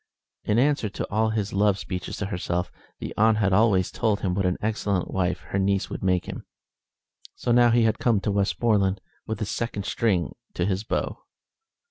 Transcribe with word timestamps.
In 0.45 0.57
answer 0.57 0.89
to 0.89 1.07
all 1.11 1.29
his 1.29 1.53
love 1.53 1.77
speeches 1.77 2.17
to 2.17 2.25
herself, 2.25 2.71
the 2.97 3.13
aunt 3.17 3.37
had 3.37 3.53
always 3.53 3.91
told 3.91 4.21
him 4.21 4.33
what 4.33 4.47
an 4.47 4.57
excellent 4.59 5.11
wife 5.11 5.41
her 5.49 5.59
niece 5.59 5.91
would 5.91 6.01
make 6.01 6.25
him. 6.25 6.43
So 7.35 7.51
now 7.51 7.69
he 7.69 7.83
had 7.83 7.99
come 7.99 8.19
to 8.21 8.31
Westmoreland 8.31 8.99
with 9.27 9.37
this 9.37 9.51
second 9.51 9.85
string 9.85 10.33
to 10.55 10.65
his 10.65 10.83
bow. 10.83 11.19